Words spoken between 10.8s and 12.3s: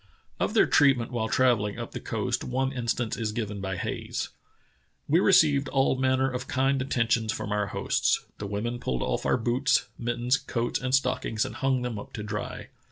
and stockings and hung them up to